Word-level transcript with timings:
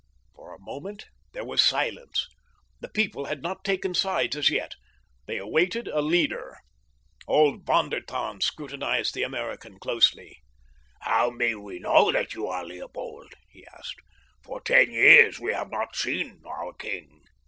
For 0.33 0.51
a 0.51 0.57
moment 0.61 1.05
there 1.33 1.45
was 1.45 1.61
silence. 1.61 2.27
The 2.79 2.87
people 2.89 3.25
had 3.25 3.43
not 3.43 3.63
taken 3.63 3.93
sides 3.93 4.35
as 4.35 4.49
yet. 4.49 4.73
They 5.27 5.37
awaited 5.37 5.87
a 5.87 6.01
leader. 6.01 6.57
Old 7.27 7.67
Von 7.67 7.91
der 7.91 7.99
Tann 7.99 8.41
scrutinized 8.41 9.13
the 9.13 9.21
American 9.21 9.77
closely. 9.77 10.39
"How 11.01 11.29
may 11.29 11.53
we 11.53 11.77
know 11.77 12.11
that 12.11 12.33
you 12.33 12.47
are 12.47 12.65
Leopold?" 12.65 13.33
he 13.51 13.63
asked. 13.77 14.01
"For 14.43 14.59
ten 14.59 14.89
years 14.89 15.39
we 15.39 15.53
have 15.53 15.69
not 15.69 15.95
seen 15.95 16.41
our 16.47 16.73
king." 16.73 17.21